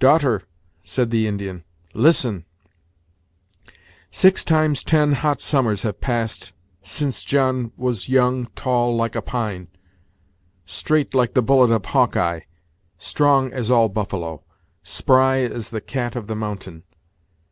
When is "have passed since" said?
5.82-7.22